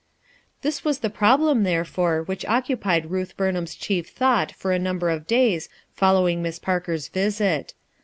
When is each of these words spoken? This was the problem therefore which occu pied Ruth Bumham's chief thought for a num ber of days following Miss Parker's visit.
This 0.63 0.83
was 0.83 0.97
the 1.05 1.11
problem 1.11 1.61
therefore 1.61 2.23
which 2.23 2.43
occu 2.45 2.79
pied 2.79 3.11
Ruth 3.11 3.37
Bumham's 3.37 3.75
chief 3.75 4.09
thought 4.09 4.51
for 4.51 4.71
a 4.71 4.79
num 4.79 4.97
ber 4.97 5.11
of 5.11 5.27
days 5.27 5.69
following 5.93 6.41
Miss 6.41 6.57
Parker's 6.57 7.07
visit. 7.07 7.75